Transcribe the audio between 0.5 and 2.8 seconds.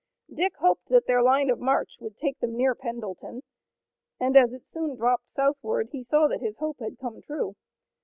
hoped that their line of march would take them near